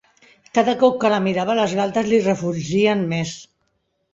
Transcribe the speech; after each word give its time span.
Cada 0.57 0.73
cop 0.83 0.95
que 1.03 1.11
la 1.15 1.19
mirava 1.27 1.57
les 1.61 1.75
galtes 1.81 2.09
li 2.13 2.23
refulgien 2.29 3.05
més. 3.13 3.39